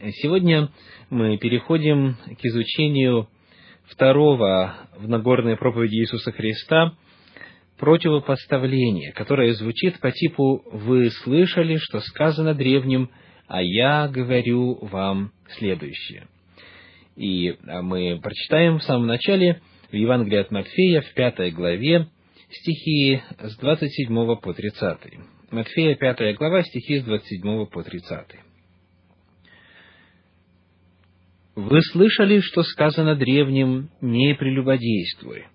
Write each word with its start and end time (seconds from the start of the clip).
Сегодня 0.00 0.70
мы 1.10 1.38
переходим 1.38 2.14
к 2.14 2.44
изучению 2.44 3.28
второго 3.86 4.76
в 4.96 5.08
Нагорной 5.08 5.56
проповеди 5.56 5.96
Иисуса 5.96 6.30
Христа 6.30 6.94
противопоставления, 7.78 9.10
которое 9.10 9.54
звучит 9.54 9.98
по 9.98 10.12
типу 10.12 10.62
«Вы 10.70 11.10
слышали, 11.10 11.78
что 11.78 11.98
сказано 11.98 12.54
древним, 12.54 13.10
а 13.48 13.60
я 13.60 14.06
говорю 14.06 14.78
вам 14.82 15.32
следующее». 15.58 16.28
И 17.16 17.56
мы 17.64 18.20
прочитаем 18.22 18.78
в 18.78 18.84
самом 18.84 19.08
начале 19.08 19.60
в 19.90 19.96
Евангелии 19.96 20.38
от 20.38 20.52
Матфея 20.52 21.00
в 21.00 21.12
пятой 21.14 21.50
главе 21.50 22.06
стихи 22.50 23.20
с 23.40 23.56
27 23.56 24.36
по 24.36 24.54
30. 24.54 24.98
Матфея, 25.50 25.96
пятая 25.96 26.34
глава, 26.34 26.62
стихи 26.62 27.00
с 27.00 27.04
27 27.04 27.66
по 27.66 27.82
30. 27.82 28.47
Вы 31.60 31.82
слышали, 31.82 32.38
что 32.38 32.62
сказано 32.62 33.16
древним 33.16 33.90
«не 34.00 34.32
прелюбодействуй». 34.36 35.46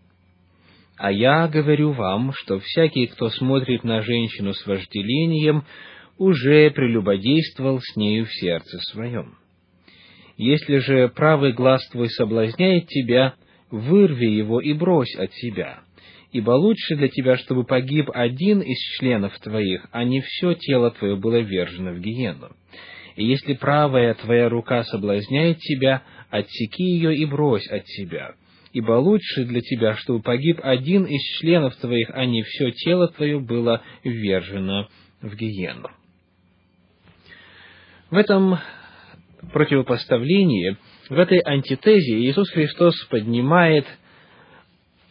А 0.98 1.14
я 1.14 1.48
говорю 1.48 1.94
вам, 1.94 2.34
что 2.34 2.60
всякий, 2.60 3.08
кто 3.08 3.30
смотрит 3.30 3.86
на 3.86 4.02
женщину 4.02 4.52
с 4.54 4.66
вожделением, 4.66 5.64
уже 6.18 6.70
прелюбодействовал 6.72 7.80
с 7.80 7.96
нею 7.96 8.26
в 8.26 8.34
сердце 8.34 8.80
своем. 8.92 9.38
Если 10.36 10.80
же 10.80 11.08
правый 11.08 11.54
глаз 11.54 11.88
твой 11.90 12.10
соблазняет 12.10 12.88
тебя, 12.88 13.36
вырви 13.72 14.28
его 14.28 14.60
и 14.60 14.74
брось 14.74 15.16
от 15.16 15.34
себя, 15.34 15.84
ибо 16.34 16.52
лучше 16.52 16.98
для 16.98 17.08
тебя, 17.08 17.38
чтобы 17.38 17.64
погиб 17.64 18.10
один 18.14 18.60
из 18.60 18.78
членов 19.00 19.40
твоих, 19.40 19.88
а 19.94 20.04
не 20.04 20.20
все 20.20 20.54
тело 20.54 20.92
твое 20.92 21.16
было 21.16 21.40
вержено 21.40 21.94
в 21.94 22.02
гиену. 22.02 22.50
И 23.16 23.26
если 23.26 23.54
правая 23.54 24.14
твоя 24.16 24.50
рука 24.50 24.84
соблазняет 24.84 25.60
тебя, 25.60 26.04
отсеки 26.30 26.84
ее 26.84 27.16
и 27.16 27.26
брось 27.26 27.68
от 27.70 27.88
себя. 27.88 28.34
Ибо 28.72 28.94
лучше 28.94 29.46
для 29.46 29.62
тебя, 29.62 29.96
чтобы 29.98 30.22
погиб 30.22 30.60
один 30.64 31.06
из 31.06 31.22
членов 31.40 31.76
твоих, 31.76 32.10
а 32.12 32.26
не 32.26 32.42
все 32.42 32.72
тело 32.72 33.08
твое 33.08 33.40
было 33.40 33.84
ввержено 34.04 34.90
в 35.22 35.36
гиену. 35.36 35.90
В 38.10 38.16
этом 38.16 38.58
противопоставлении, 39.52 40.78
в 41.10 41.20
этой 41.20 41.40
антитезе 41.46 42.18
Иисус 42.20 42.50
Христос 42.50 42.96
поднимает 43.06 43.86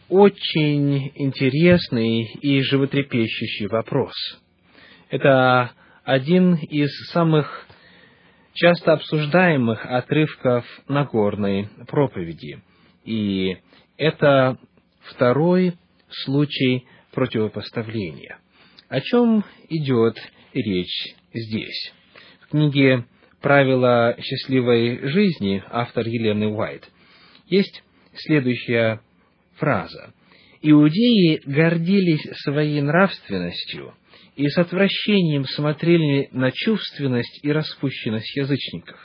очень 0.09 1.11
интересный 1.15 2.23
и 2.41 2.61
животрепещущий 2.61 3.67
вопрос. 3.67 4.13
Это 5.09 5.71
один 6.03 6.55
из 6.55 6.89
самых 7.11 7.65
часто 8.53 8.93
обсуждаемых 8.93 9.85
отрывков 9.85 10.65
Нагорной 10.87 11.69
проповеди. 11.87 12.61
И 13.03 13.57
это 13.97 14.57
второй 15.01 15.73
случай 16.09 16.85
противопоставления. 17.11 18.37
О 18.89 19.01
чем 19.01 19.43
идет 19.69 20.17
речь 20.53 21.15
здесь? 21.33 21.93
В 22.41 22.49
книге 22.51 23.05
«Правила 23.41 24.15
счастливой 24.19 24.99
жизни» 25.09 25.63
автор 25.69 26.07
Елены 26.07 26.47
Уайт 26.47 26.87
есть 27.47 27.83
следующая 28.15 29.01
фраза. 29.55 30.13
«Иудеи 30.61 31.41
гордились 31.45 32.25
своей 32.43 32.81
нравственностью– 32.81 33.95
и 34.35 34.47
с 34.47 34.57
отвращением 34.57 35.45
смотрели 35.45 36.29
на 36.31 36.51
чувственность 36.51 37.39
и 37.43 37.51
распущенность 37.51 38.35
язычников. 38.35 38.97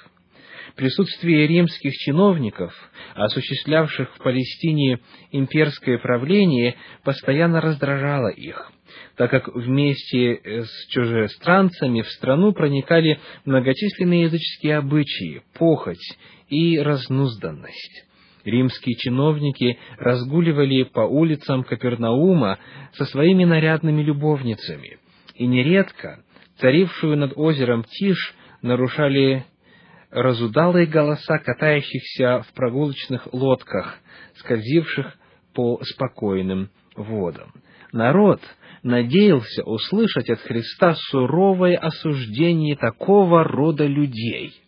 Присутствие 0.77 1.47
римских 1.47 1.93
чиновников, 1.95 2.73
осуществлявших 3.15 4.15
в 4.15 4.19
Палестине 4.23 5.01
имперское 5.33 5.99
правление, 5.99 6.77
постоянно 7.03 7.61
раздражало 7.61 8.29
их, 8.29 8.71
так 9.17 9.31
как 9.31 9.49
вместе 9.49 10.41
с 10.45 10.87
чужестранцами 10.89 12.03
в 12.03 12.09
страну 12.11 12.53
проникали 12.53 13.19
многочисленные 13.45 14.25
языческие 14.25 14.77
обычаи, 14.77 15.43
похоть 15.55 16.17
и 16.49 16.79
разнузданность. 16.79 18.05
Римские 18.45 18.95
чиновники 18.97 19.79
разгуливали 19.99 20.85
по 20.85 21.01
улицам 21.01 21.65
Капернаума 21.65 22.59
со 22.93 23.05
своими 23.05 23.45
нарядными 23.45 24.03
любовницами– 24.03 24.99
и 25.39 25.47
нередко 25.47 26.23
царившую 26.59 27.17
над 27.17 27.33
озером 27.37 27.85
тишь 27.85 28.35
нарушали 28.61 29.45
разудалые 30.11 30.87
голоса 30.87 31.39
катающихся 31.39 32.43
в 32.43 32.53
прогулочных 32.55 33.33
лодках, 33.33 33.99
скользивших 34.37 35.15
по 35.55 35.81
спокойным 35.85 36.71
водам. 36.97 37.53
Народ 37.93 38.41
надеялся 38.83 39.63
услышать 39.63 40.29
от 40.29 40.41
Христа 40.41 40.95
суровое 41.11 41.77
осуждение 41.77 42.77
такого 42.77 43.45
рода 43.45 43.87
людей. 43.87 44.61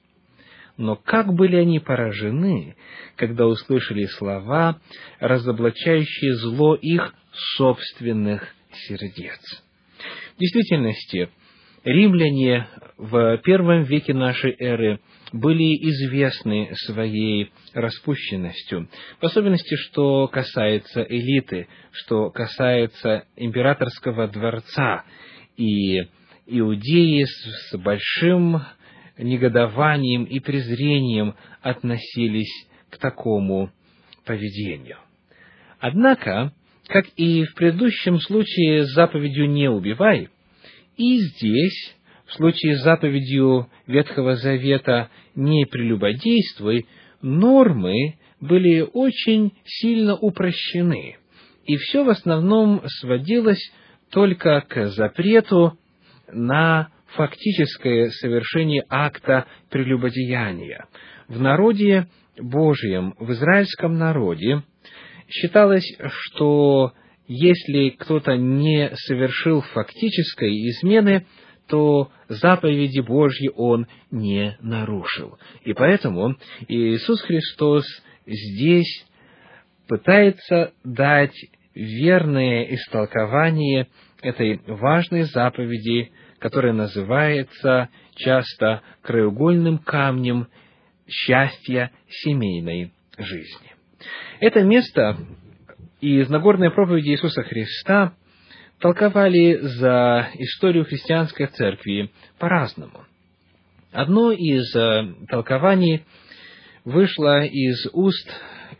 Но 0.76 0.97
как 0.97 1.34
были 1.34 1.56
они 1.56 1.81
поражены, 1.81 2.76
когда 3.16 3.47
услышали 3.47 4.04
слова, 4.06 4.78
разоблачающие 5.19 6.37
зло 6.37 6.75
их 6.75 7.14
собственных 7.56 8.47
сердец 8.72 9.41
действительности, 10.40 11.28
римляне 11.84 12.66
в 12.96 13.38
первом 13.38 13.84
веке 13.84 14.12
нашей 14.12 14.54
эры 14.58 15.00
были 15.32 15.76
известны 15.90 16.70
своей 16.74 17.52
распущенностью, 17.72 18.88
в 19.20 19.24
особенности, 19.24 19.76
что 19.76 20.26
касается 20.26 21.02
элиты, 21.02 21.68
что 21.92 22.30
касается 22.30 23.24
императорского 23.36 24.26
дворца, 24.28 25.04
и 25.56 26.00
иудеи 26.46 27.24
с 27.24 27.76
большим 27.78 28.62
негодованием 29.18 30.24
и 30.24 30.40
презрением 30.40 31.36
относились 31.62 32.66
к 32.88 32.98
такому 32.98 33.70
поведению. 34.24 34.98
Однако, 35.78 36.52
как 36.88 37.06
и 37.16 37.44
в 37.44 37.54
предыдущем 37.54 38.18
случае 38.20 38.84
с 38.84 38.94
заповедью 38.94 39.48
«не 39.48 39.68
убивай», 39.68 40.28
и 40.96 41.18
здесь, 41.18 41.96
в 42.26 42.34
случае 42.34 42.76
с 42.76 42.82
заповедью 42.82 43.68
Ветхого 43.86 44.36
Завета 44.36 45.08
«не 45.34 45.64
прелюбодействуй», 45.66 46.86
нормы 47.22 48.16
были 48.40 48.86
очень 48.92 49.52
сильно 49.64 50.16
упрощены, 50.16 51.16
и 51.64 51.76
все 51.76 52.04
в 52.04 52.08
основном 52.08 52.82
сводилось 53.00 53.72
только 54.10 54.60
к 54.62 54.88
запрету 54.88 55.78
на 56.32 56.88
фактическое 57.14 58.10
совершение 58.10 58.84
акта 58.88 59.46
прелюбодеяния. 59.69 60.86
В 61.28 61.40
народе 61.40 62.08
Божьем, 62.38 63.14
в 63.19 63.30
израильском 63.32 63.98
народе, 63.98 64.62
считалось, 65.30 65.86
что 66.08 66.92
если 67.26 67.91
кто-то 67.91 68.36
не 68.36 68.91
совершил 68.94 69.60
фактической 69.60 70.50
измены, 70.70 71.26
то 71.68 72.10
заповеди 72.28 73.00
Божьи 73.00 73.50
он 73.54 73.86
не 74.10 74.56
нарушил. 74.60 75.38
И 75.62 75.72
поэтому 75.72 76.34
Иисус 76.66 77.22
Христос 77.22 77.84
здесь 78.26 79.06
пытается 79.86 80.72
дать 80.82 81.36
верное 81.74 82.64
истолкование 82.74 83.86
этой 84.22 84.60
важной 84.66 85.22
заповеди, 85.22 86.10
которая 86.40 86.72
называется 86.72 87.88
часто 88.16 88.82
краеугольным 89.02 89.78
камнем 89.78 90.48
счастья 91.06 91.93
семейной 92.08 92.93
жизни. 93.16 93.80
Это 94.41 94.62
место 94.62 95.19
из 96.00 96.29
Нагорной 96.29 96.70
проповеди 96.70 97.11
Иисуса 97.11 97.43
Христа 97.43 98.14
толковали 98.79 99.58
за 99.61 100.31
историю 100.38 100.85
христианской 100.85 101.47
церкви 101.47 102.11
по-разному. 102.38 103.05
Одно 103.93 104.32
из 104.32 104.75
э, 104.75 105.14
толкований 105.29 106.05
вышло 106.85 107.44
из 107.44 107.87
уст 107.93 108.31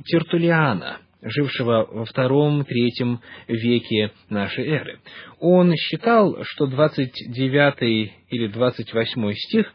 Тертулиана, 0.05 0.99
жившего 1.21 1.87
во 1.91 2.05
втором-третьем 2.05 3.21
веке 3.49 4.13
нашей 4.29 4.67
эры. 4.69 5.01
Он 5.39 5.75
считал, 5.75 6.39
что 6.45 6.67
29 6.67 8.13
или 8.31 8.47
28 8.47 9.33
стих 9.35 9.73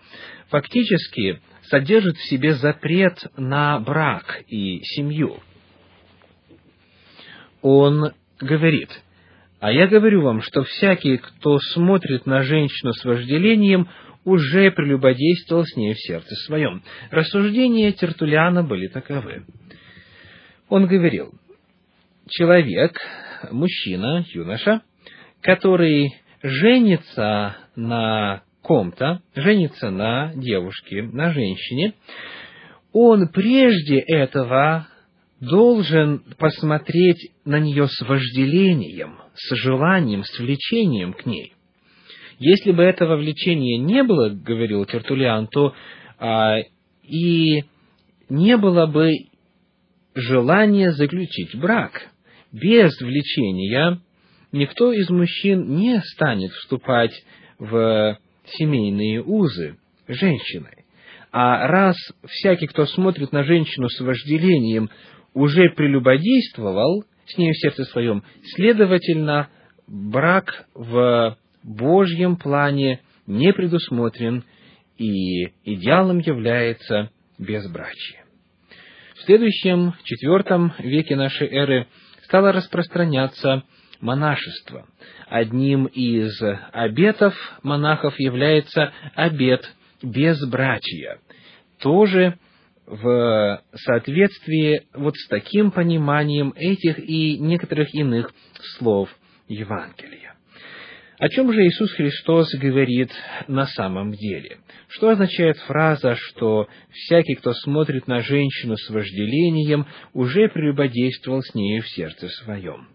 фактически 0.49 1.39
содержит 1.69 2.17
в 2.17 2.29
себе 2.29 2.53
запрет 2.53 3.25
на 3.37 3.79
брак 3.79 4.43
и 4.47 4.79
семью– 4.83 5.37
он 7.67 8.11
говорит, 8.39 8.91
«А 9.59 9.71
я 9.71 9.87
говорю 9.87 10.21
вам, 10.21 10.41
что 10.41 10.61
всякий, 10.61 11.17
кто 11.17 11.57
смотрит 11.57 12.27
на 12.27 12.43
женщину 12.43 12.93
с 12.93 13.03
вожделением, 13.03 13.89
уже 14.23 14.69
прелюбодействовал 14.69 15.63
с 15.65 15.75
ней 15.75 15.95
в 15.95 15.99
сердце 15.99 16.35
своем. 16.45 16.83
Рассуждения 17.09 17.91
Тертулиана 17.91 18.61
были 18.61 18.85
таковы. 18.85 19.47
Он 20.69 20.85
говорил, 20.85 21.33
человек, 22.29 22.99
мужчина, 23.49 24.23
юноша, 24.27 24.83
который 25.41 26.13
женится 26.43 27.57
на 27.75 28.43
ком-то, 28.65 29.21
женится 29.35 29.91
на 29.91 30.33
девушке, 30.33 31.03
на 31.03 31.31
женщине, 31.31 31.93
он 32.91 33.27
прежде 33.27 33.99
этого 33.99 34.87
должен 35.39 36.23
посмотреть 36.39 37.31
на 37.45 37.59
нее 37.59 37.87
с 37.87 38.01
вожделением, 38.01 39.19
с 39.35 39.55
желанием, 39.55 40.23
с 40.23 40.39
влечением 40.39 41.13
к 41.13 41.27
ней. 41.27 41.53
Если 42.39 42.71
бы 42.71 42.81
этого 42.81 43.17
влечения 43.17 43.77
не 43.77 44.01
было, 44.01 44.29
говорил 44.29 44.83
Тертулиан, 44.85 45.47
то 45.47 45.75
а, 46.17 46.57
и 47.03 47.63
не 48.29 48.57
было 48.57 48.87
бы 48.87 49.11
желания 50.15 50.91
заключить 50.91 51.55
брак. 51.55 52.09
Без 52.51 52.99
влечения 52.99 54.01
никто 54.51 54.91
из 54.91 55.09
мужчин 55.09 55.75
не 55.75 56.01
станет 56.01 56.51
вступать 56.53 57.13
в 57.59 58.17
семейные 58.47 59.21
узы 59.23 59.77
женщиной. 60.07 60.85
А 61.31 61.67
раз 61.67 61.97
всякий, 62.27 62.67
кто 62.67 62.85
смотрит 62.85 63.31
на 63.31 63.43
женщину 63.43 63.89
с 63.89 63.99
вожделением, 63.99 64.89
уже 65.33 65.69
прелюбодействовал 65.71 67.03
с 67.25 67.37
ней 67.37 67.51
в 67.51 67.57
сердце 67.57 67.83
своем, 67.85 68.23
следовательно, 68.55 69.49
брак 69.87 70.67
в 70.73 71.37
Божьем 71.63 72.37
плане 72.37 73.01
не 73.27 73.51
предусмотрен, 73.51 74.43
и 74.97 75.47
идеалом 75.65 76.19
является 76.19 77.09
безбрачие. 77.37 78.23
В 79.15 79.23
следующем, 79.23 79.93
четвертом 80.03 80.73
веке 80.79 81.15
нашей 81.15 81.47
эры 81.47 81.87
стало 82.23 82.51
распространяться 82.51 83.63
монашество. 84.01 84.85
Одним 85.27 85.85
из 85.85 86.41
обетов 86.71 87.33
монахов 87.63 88.19
является 88.19 88.93
обет 89.15 89.69
безбрачия. 90.01 91.19
Тоже 91.79 92.37
в 92.85 93.61
соответствии 93.73 94.83
вот 94.93 95.15
с 95.15 95.27
таким 95.27 95.71
пониманием 95.71 96.53
этих 96.55 96.99
и 96.99 97.37
некоторых 97.39 97.93
иных 97.93 98.31
слов 98.77 99.09
Евангелия. 99.47 100.35
О 101.17 101.29
чем 101.29 101.51
же 101.53 101.65
Иисус 101.65 101.93
Христос 101.93 102.53
говорит 102.55 103.09
на 103.47 103.65
самом 103.65 104.11
деле? 104.11 104.57
Что 104.89 105.09
означает 105.09 105.57
фраза, 105.59 106.15
что 106.15 106.67
всякий, 106.91 107.35
кто 107.35 107.53
смотрит 107.53 108.07
на 108.07 108.19
женщину 108.19 108.75
с 108.75 108.89
вожделением, 108.89 109.87
уже 110.13 110.49
прелюбодействовал 110.49 111.41
с 111.41 111.55
нею 111.55 111.83
в 111.83 111.89
сердце 111.89 112.27
своем? 112.43 112.89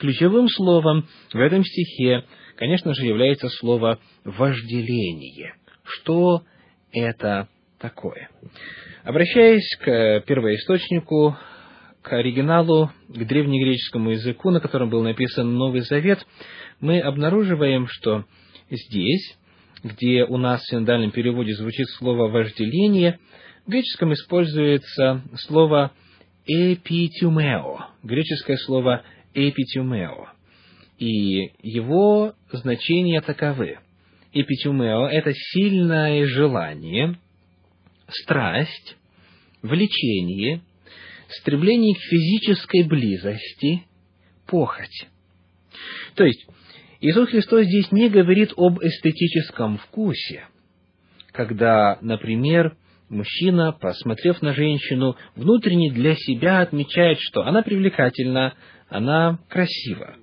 Ключевым 0.00 0.48
словом 0.48 1.06
в 1.30 1.38
этом 1.38 1.62
стихе, 1.62 2.24
конечно 2.56 2.94
же, 2.94 3.04
является 3.04 3.50
слово 3.50 3.98
«вожделение». 4.24 5.56
Что 5.84 6.42
это 6.90 7.48
такое? 7.78 8.30
Обращаясь 9.04 9.76
к 9.76 10.24
первоисточнику, 10.26 11.36
к 12.00 12.14
оригиналу, 12.14 12.90
к 13.08 13.26
древнегреческому 13.26 14.12
языку, 14.12 14.48
на 14.48 14.60
котором 14.60 14.88
был 14.88 15.02
написан 15.02 15.54
Новый 15.54 15.82
Завет, 15.82 16.26
мы 16.80 16.98
обнаруживаем, 17.00 17.86
что 17.86 18.24
здесь, 18.70 19.36
где 19.84 20.24
у 20.24 20.38
нас 20.38 20.62
в 20.62 20.70
синодальном 20.70 21.10
переводе 21.10 21.52
звучит 21.52 21.88
слово 21.98 22.28
«вожделение», 22.30 23.18
в 23.66 23.70
греческом 23.70 24.14
используется 24.14 25.20
слово 25.40 25.92
«эпитюмео», 26.50 27.78
греческое 28.02 28.56
слово 28.56 29.04
«эпитюмео», 29.34 30.28
и 30.98 31.52
его 31.62 32.34
значения 32.50 33.20
таковы. 33.20 33.78
Эпитюмео– 34.32 35.06
это 35.10 35.32
сильное 35.32 36.26
желание– 36.26 37.18
страсть, 38.08 38.96
влечение, 39.62 40.62
стремление 41.28 41.94
к 41.94 42.00
физической 42.00 42.82
близости, 42.82 43.84
похоть. 44.46 45.06
То 46.16 46.24
есть, 46.24 46.46
Иисус 47.00 47.30
Христос 47.30 47.66
здесь 47.66 47.92
не 47.92 48.08
говорит 48.08 48.52
об 48.56 48.80
эстетическом 48.82 49.78
вкусе, 49.78 50.46
когда, 51.32 51.98
например, 52.00 52.76
мужчина, 53.10 53.72
посмотрев 53.72 54.40
на 54.40 54.54
женщину, 54.54 55.16
внутренне 55.36 55.90
для 55.90 56.14
себя 56.14 56.60
отмечает, 56.60 57.18
что 57.20 57.42
она 57.42 57.62
привлекательна, 57.62 58.54
она 58.88 59.38
красива. 59.48 60.16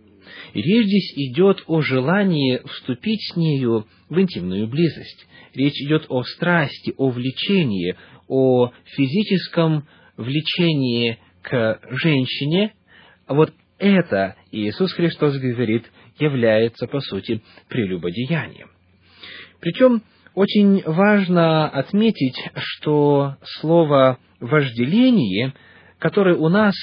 И 0.54 0.62
речь 0.62 0.88
здесь 0.88 1.14
идет 1.16 1.64
о 1.68 1.82
желании 1.82 2.62
вступить 2.66 3.22
с 3.32 3.36
нею 3.36 3.86
в 4.10 4.20
интимную 4.20 4.68
близость. 4.68 5.28
Речь 5.54 5.80
идет 5.82 6.06
о 6.10 6.24
страсти, 6.24 6.94
о 6.98 7.10
влечении, 7.10 7.96
о 8.28 8.72
физическом 8.86 9.88
влечении 10.16 11.20
к 11.42 11.80
женщине. 11.92 12.74
Вот 13.28 13.54
это 13.78 14.36
Иисус 14.52 14.94
Христос 14.94 15.38
говорит, 15.38 15.86
является, 16.20 16.88
по 16.88 17.00
сути, 17.00 17.42
прелюбодеянием. 17.70 18.70
Причем 19.60 20.02
очень 20.38 20.84
важно 20.84 21.68
отметить, 21.68 22.38
что 22.56 23.38
слово 23.60 24.20
«вожделение», 24.40 25.56
которое 25.98 26.36
у 26.36 26.48
нас 26.48 26.76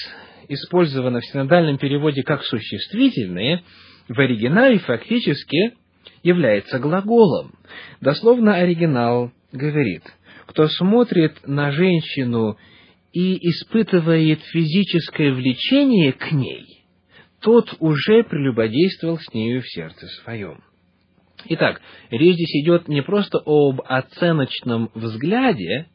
использовано 0.48 1.20
в 1.20 1.26
синодальном 1.26 1.78
переводе 1.78 2.24
как 2.24 2.42
существительное, 2.42 3.62
в 4.08 4.18
оригинале 4.18 4.80
фактически 4.80 5.74
является 6.24 6.80
глаголом. 6.80 7.52
Дословно 8.00 8.56
оригинал 8.56 9.30
говорит, 9.52 10.02
кто 10.46 10.66
смотрит 10.66 11.46
на 11.46 11.70
женщину 11.70 12.58
и 13.12 13.36
испытывает 13.50 14.40
физическое 14.50 15.32
влечение 15.32 16.12
к 16.12 16.32
ней, 16.32 16.82
тот 17.40 17.72
уже 17.78 18.24
прелюбодействовал 18.24 19.20
с 19.20 19.32
нею 19.32 19.62
в 19.62 19.68
сердце 19.68 20.08
своем. 20.24 20.60
Итак, 21.46 21.80
речь 22.10 22.34
здесь 22.34 22.62
идет 22.62 22.88
не 22.88 23.02
просто 23.02 23.38
об 23.44 23.82
оценочном 23.84 24.90
взгляде, 24.94 25.86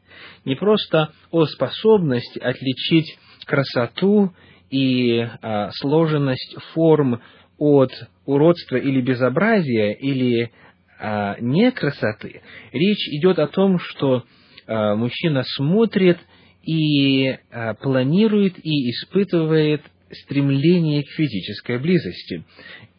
не 0.44 0.54
просто 0.54 1.12
о 1.30 1.46
способности 1.46 2.38
отличить 2.38 3.18
красоту 3.46 4.32
и 4.70 5.26
а, 5.42 5.70
сложенность 5.72 6.56
форм 6.72 7.20
от 7.58 7.90
уродства 8.26 8.76
или 8.76 9.00
безобразия, 9.00 9.92
или 9.92 10.52
а, 11.00 11.36
не 11.40 11.72
красоты. 11.72 12.42
Речь 12.72 13.08
идет 13.08 13.38
о 13.40 13.48
том, 13.48 13.78
что 13.80 14.24
а, 14.66 14.94
мужчина 14.94 15.42
смотрит 15.56 16.18
и 16.62 17.36
а, 17.50 17.74
планирует 17.74 18.54
и 18.64 18.90
испытывает 18.90 19.82
стремление 20.12 21.02
к 21.02 21.08
физической 21.08 21.78
близости. 21.78 22.44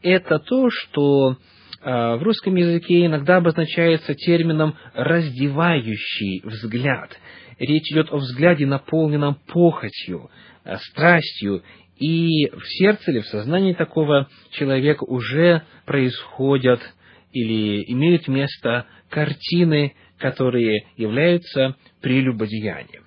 Это 0.01 0.39
то, 0.39 0.69
что 0.69 1.37
в 1.83 2.23
русском 2.23 2.55
языке 2.55 3.05
иногда 3.05 3.38
обозначается 3.38 4.13
термином 4.13 4.75
«раздевающий 4.93 6.41
взгляд». 6.43 7.17
Речь 7.57 7.91
идет 7.91 8.11
о 8.11 8.17
взгляде, 8.17 8.65
наполненном 8.65 9.35
похотью, 9.47 10.29
а, 10.63 10.77
страстью 10.77 11.63
и 11.97 12.50
в 12.50 12.63
сердце 12.65 13.11
или 13.11 13.19
в 13.19 13.27
сознании 13.27 13.73
такого 13.73 14.27
человека 14.50 15.03
уже 15.03 15.61
происходят 15.85 16.81
или 17.31 17.83
имеют 17.91 18.27
место 18.27 18.88
картины, 19.09 19.95
которые 20.17 20.88
являются 20.97 21.75
прелюбодеянием. 22.01 23.03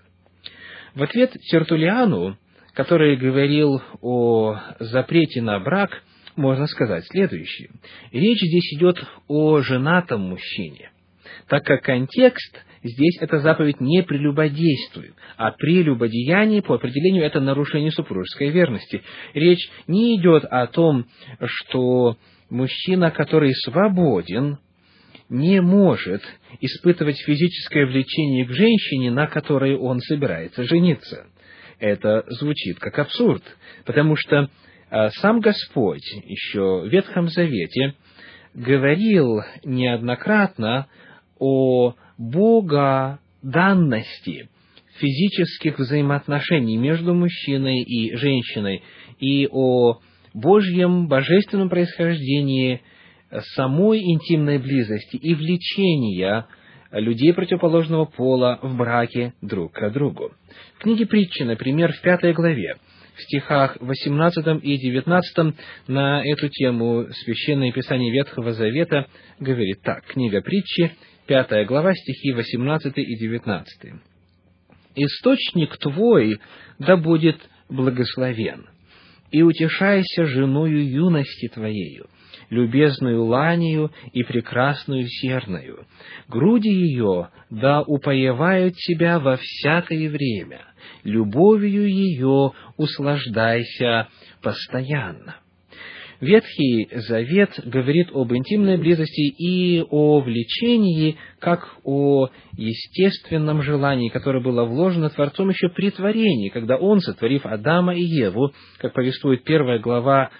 В 0.94 1.02
ответ 1.02 1.32
Тертулиану, 1.50 2.38
который 2.74 3.16
говорил 3.16 3.82
о 4.00 4.58
запрете 4.78 5.42
на 5.42 5.58
брак, 5.58 6.02
можно 6.36 6.66
сказать 6.66 7.04
следующее. 7.06 7.70
Речь 8.12 8.40
здесь 8.40 8.74
идет 8.74 9.02
о 9.28 9.60
женатом 9.60 10.22
мужчине, 10.22 10.90
так 11.48 11.64
как 11.64 11.82
контекст 11.82 12.64
здесь 12.82 13.18
эта 13.20 13.40
заповедь 13.40 13.80
не 13.80 14.02
прелюбодействует, 14.02 15.14
а 15.36 15.52
прелюбодеяние 15.52 16.62
по 16.62 16.74
определению 16.74 17.24
это 17.24 17.40
нарушение 17.40 17.90
супружеской 17.90 18.50
верности. 18.50 19.02
Речь 19.32 19.68
не 19.86 20.16
идет 20.16 20.44
о 20.44 20.66
том, 20.66 21.06
что 21.44 22.16
мужчина, 22.50 23.10
который 23.10 23.52
свободен, 23.54 24.58
не 25.30 25.60
может 25.62 26.22
испытывать 26.60 27.16
физическое 27.24 27.86
влечение 27.86 28.44
к 28.44 28.50
женщине, 28.50 29.10
на 29.10 29.26
которой 29.26 29.76
он 29.76 30.00
собирается 30.00 30.64
жениться. 30.64 31.26
Это 31.78 32.24
звучит 32.28 32.78
как 32.78 32.98
абсурд, 32.98 33.42
потому 33.84 34.16
что 34.16 34.48
сам 34.90 35.40
Господь 35.40 36.04
еще 36.24 36.82
в 36.82 36.88
Ветхом 36.88 37.28
Завете 37.28 37.94
говорил 38.54 39.40
неоднократно 39.64 40.86
о 41.38 41.94
богоданности 42.16 43.18
физических 44.98 45.78
взаимоотношений 45.78 46.76
между 46.76 47.14
мужчиной 47.14 47.82
и 47.82 48.16
женщиной 48.16 48.82
и 49.18 49.48
о 49.50 49.98
Божьем 50.32 51.08
божественном 51.08 51.68
происхождении 51.68 52.80
самой 53.54 54.00
интимной 54.00 54.58
близости 54.58 55.16
и 55.16 55.34
влечения 55.34 56.46
людей 56.92 57.32
противоположного 57.32 58.04
пола 58.04 58.58
в 58.62 58.76
браке 58.76 59.34
друг 59.42 59.72
к 59.72 59.90
другу. 59.90 60.32
В 60.76 60.82
книге 60.82 61.06
притчи, 61.06 61.42
например, 61.42 61.92
в 61.92 62.00
пятой 62.02 62.32
главе, 62.32 62.76
стихах 63.20 63.76
18 63.80 64.62
и 64.62 64.76
19 64.78 65.54
на 65.88 66.24
эту 66.24 66.48
тему 66.48 67.06
Священное 67.24 67.72
Писание 67.72 68.12
Ветхого 68.12 68.52
Завета 68.52 69.06
говорит 69.38 69.80
так. 69.82 70.04
Книга 70.06 70.40
притчи, 70.40 70.92
пятая 71.26 71.64
глава, 71.64 71.94
стихи 71.94 72.32
18 72.32 72.92
и 72.96 73.16
19. 73.16 73.92
«Источник 74.96 75.76
твой 75.78 76.38
да 76.78 76.96
будет 76.96 77.40
благословен, 77.68 78.66
и 79.30 79.42
утешайся 79.42 80.26
женою 80.26 80.88
юности 80.88 81.48
твоею, 81.48 82.06
любезную 82.50 83.24
ланию 83.24 83.90
и 84.12 84.22
прекрасную 84.22 85.06
серною. 85.06 85.86
Груди 86.28 86.70
ее 86.70 87.28
да 87.50 87.82
упоевают 87.82 88.74
тебя 88.76 89.18
во 89.18 89.36
всякое 89.36 90.10
время, 90.10 90.62
любовью 91.04 91.88
ее 91.88 92.52
услаждайся 92.76 94.08
постоянно. 94.42 95.36
Ветхий 96.20 96.88
Завет 96.92 97.50
говорит 97.64 98.08
об 98.12 98.32
интимной 98.32 98.78
близости 98.78 99.34
и 99.36 99.82
о 99.90 100.20
влечении, 100.20 101.16
как 101.38 101.76
о 101.84 102.28
естественном 102.56 103.62
желании, 103.62 104.08
которое 104.08 104.40
было 104.40 104.64
вложено 104.64 105.10
Творцом 105.10 105.50
еще 105.50 105.68
при 105.68 105.90
творении, 105.90 106.48
когда 106.48 106.76
Он, 106.76 107.00
сотворив 107.00 107.44
Адама 107.44 107.94
и 107.94 108.02
Еву, 108.02 108.52
как 108.78 108.94
повествует 108.94 109.44
первая 109.44 109.78
глава 109.78 110.30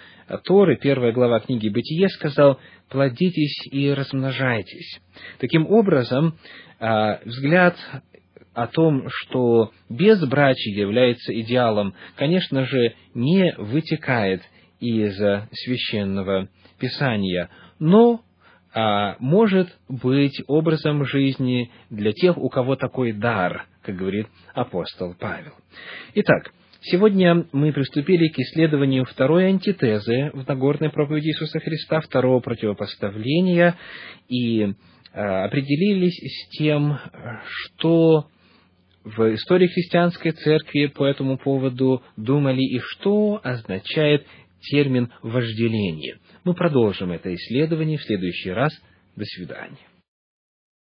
Торы, 0.45 0.77
первая 0.77 1.13
глава 1.13 1.41
книги 1.41 1.69
Бытие, 1.69 2.09
сказал 2.09 2.59
«плодитесь 2.89 3.67
и 3.71 3.91
размножайтесь». 3.91 5.01
Таким 5.39 5.67
образом, 5.67 6.39
а, 6.81 7.21
взгляд 7.25 7.77
о 8.55 8.67
том, 8.67 9.09
что 9.09 9.73
безбрачие 9.91 10.77
является 10.77 11.39
идеалом, 11.41 11.95
конечно 12.17 12.65
же, 12.65 12.95
не 13.15 13.55
вытекает 13.59 14.43
из 14.81 15.17
священного 15.53 16.49
писания, 16.79 17.51
но 17.79 18.23
а, 18.73 19.17
может 19.19 19.69
быть 19.89 20.43
образом 20.47 21.05
жизни 21.05 21.71
для 21.91 22.13
тех, 22.13 22.37
у 22.39 22.49
кого 22.49 22.77
такой 22.77 23.13
дар, 23.13 23.67
как 23.83 23.97
говорит 23.97 24.27
апостол 24.55 25.15
Павел. 25.19 25.53
Итак, 26.15 26.53
сегодня 26.85 27.47
мы 27.53 27.73
приступили 27.73 28.29
к 28.29 28.39
исследованию 28.39 29.05
второй 29.05 29.47
антитезы 29.47 30.31
в 30.33 30.47
Нагорной 30.47 30.91
проповеди 30.91 31.29
Иисуса 31.29 31.61
Христа, 31.61 32.01
второго 32.01 32.41
противопоставления, 32.41 33.77
и 34.29 34.75
а, 35.13 35.45
определились 35.45 36.17
с 36.17 36.57
тем, 36.57 36.99
что 37.43 38.29
в 39.05 39.35
истории 39.35 39.67
христианской 39.67 40.33
церкви 40.33 40.87
по 40.87 41.05
этому 41.05 41.37
поводу 41.37 42.03
думали 42.17 42.63
и 42.63 42.79
что 42.79 43.41
означает 43.43 44.27
термин 44.71 45.13
«вожделение». 45.23 46.19
Мы 46.45 46.55
продолжим 46.55 47.13
это 47.13 47.35
исследование 47.35 47.99
в 47.99 48.03
следующий 48.03 48.51
раз. 48.51 48.73
До 49.17 49.25
свидания. 49.25 49.94